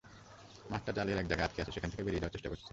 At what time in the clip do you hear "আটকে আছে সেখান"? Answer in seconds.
1.47-1.89